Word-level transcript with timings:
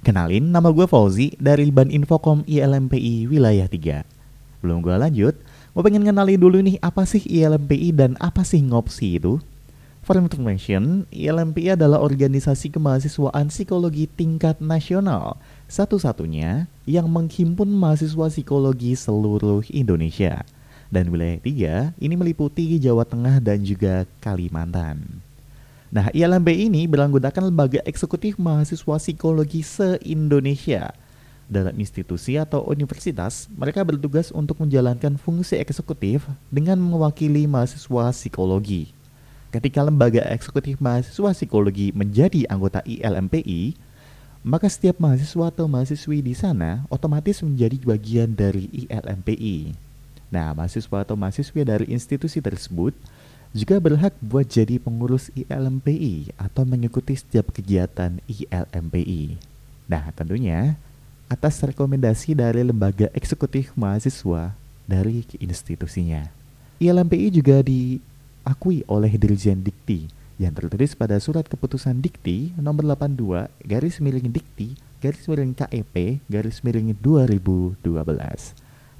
Kenalin, 0.00 0.48
nama 0.48 0.72
gue 0.72 0.88
Fauzi 0.88 1.36
dari 1.36 1.68
Ban 1.68 1.92
Infocom 1.92 2.40
ILMPI 2.48 3.28
Wilayah 3.28 3.68
3 3.68 4.00
Belum 4.64 4.80
gue 4.80 4.96
lanjut, 4.96 5.36
gue 5.76 5.82
pengen 5.84 6.08
kenalin 6.08 6.40
dulu 6.40 6.56
nih 6.64 6.80
apa 6.80 7.04
sih 7.04 7.20
ILMPI 7.20 7.92
dan 7.92 8.16
apa 8.16 8.40
sih 8.40 8.64
Ngopsi 8.64 9.20
itu. 9.20 9.36
For 10.00 10.16
information, 10.16 11.04
ILMPI 11.12 11.76
adalah 11.76 12.00
organisasi 12.00 12.72
kemahasiswaan 12.72 13.52
psikologi 13.52 14.08
tingkat 14.08 14.56
nasional 14.64 15.36
Satu-satunya 15.68 16.64
yang 16.88 17.04
menghimpun 17.12 17.68
mahasiswa 17.68 18.32
psikologi 18.32 18.96
seluruh 18.96 19.68
Indonesia. 19.68 20.48
Dan 20.88 21.12
wilayah 21.12 21.92
3 21.92 22.00
ini 22.00 22.14
meliputi 22.16 22.80
Jawa 22.80 23.04
Tengah 23.04 23.36
dan 23.44 23.60
juga 23.60 24.08
Kalimantan. 24.24 25.20
Nah, 25.90 26.06
ILMB 26.14 26.46
ini 26.54 26.86
beranggotakan 26.86 27.50
lembaga 27.50 27.82
eksekutif 27.82 28.38
mahasiswa 28.38 28.94
psikologi 28.94 29.66
se-Indonesia. 29.66 30.94
Dalam 31.50 31.74
institusi 31.82 32.38
atau 32.38 32.62
universitas, 32.62 33.50
mereka 33.50 33.82
bertugas 33.82 34.30
untuk 34.30 34.62
menjalankan 34.62 35.18
fungsi 35.18 35.58
eksekutif 35.58 36.30
dengan 36.46 36.78
mewakili 36.78 37.50
mahasiswa 37.50 38.14
psikologi. 38.14 38.94
Ketika 39.50 39.82
lembaga 39.82 40.22
eksekutif 40.30 40.78
mahasiswa 40.78 41.34
psikologi 41.34 41.90
menjadi 41.90 42.46
anggota 42.46 42.86
ILMPI, 42.86 43.74
maka 44.46 44.70
setiap 44.70 45.02
mahasiswa 45.02 45.50
atau 45.50 45.66
mahasiswi 45.66 46.22
di 46.22 46.38
sana 46.38 46.86
otomatis 46.86 47.42
menjadi 47.42 47.82
bagian 47.82 48.30
dari 48.30 48.70
ILMPI. 48.86 49.74
Nah, 50.30 50.54
mahasiswa 50.54 51.02
atau 51.02 51.18
mahasiswi 51.18 51.66
dari 51.66 51.90
institusi 51.90 52.38
tersebut 52.38 52.94
juga 53.50 53.82
berhak 53.82 54.14
buat 54.22 54.46
jadi 54.46 54.78
pengurus 54.78 55.34
ILMPI 55.34 56.38
atau 56.38 56.62
mengikuti 56.62 57.18
setiap 57.18 57.50
kegiatan 57.50 58.22
ILMPI. 58.30 59.34
Nah, 59.90 60.14
tentunya 60.14 60.78
atas 61.26 61.58
rekomendasi 61.58 62.38
dari 62.38 62.62
lembaga 62.62 63.10
eksekutif 63.10 63.74
mahasiswa 63.74 64.54
dari 64.86 65.26
institusinya. 65.42 66.30
ILMPI 66.78 67.28
juga 67.34 67.62
diakui 67.62 68.86
oleh 68.86 69.12
Dirjen 69.18 69.66
Dikti 69.66 70.10
yang 70.38 70.54
tertulis 70.54 70.94
pada 70.94 71.18
surat 71.18 71.44
keputusan 71.44 71.98
Dikti 72.00 72.54
nomor 72.56 72.86
82 72.96 73.50
garis 73.66 73.98
miring 73.98 74.30
Dikti 74.30 74.78
garis 75.02 75.26
miring 75.26 75.52
KEP 75.52 76.22
garis 76.30 76.62
miring 76.62 76.94
2012. 76.96 77.82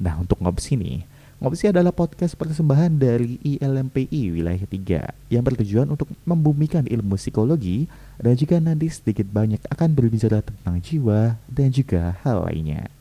Nah, 0.00 0.16
untuk 0.16 0.40
ngobs 0.40 0.64
ini, 0.72 1.04
Ngopsi 1.40 1.72
adalah 1.72 1.88
podcast 1.88 2.36
persembahan 2.36 3.00
dari 3.00 3.40
ILMPI 3.40 4.28
Wilayah 4.28 4.60
3 4.60 5.32
yang 5.32 5.40
bertujuan 5.40 5.88
untuk 5.88 6.12
membumikan 6.28 6.84
ilmu 6.84 7.16
psikologi 7.16 7.88
dan 8.20 8.36
juga 8.36 8.60
nanti 8.60 8.92
sedikit 8.92 9.24
banyak 9.24 9.64
akan 9.72 9.88
berbicara 9.96 10.44
tentang 10.44 10.76
jiwa 10.84 11.40
dan 11.48 11.72
juga 11.72 12.20
hal 12.20 12.44
lainnya. 12.44 12.92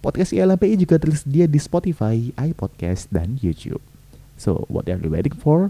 Podcast 0.00 0.32
ILMPI 0.32 0.80
juga 0.80 0.96
tersedia 0.96 1.44
di 1.44 1.60
Spotify, 1.60 2.32
iPodcast, 2.32 3.12
dan 3.12 3.36
YouTube. 3.44 3.84
So, 4.40 4.64
what 4.72 4.88
are 4.88 4.96
you 4.96 5.12
waiting 5.12 5.36
for? 5.36 5.68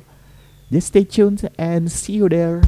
Just 0.70 0.94
stay 0.94 1.02
tuned 1.02 1.50
and 1.58 1.90
see 1.90 2.22
you 2.22 2.30
there. 2.30 2.62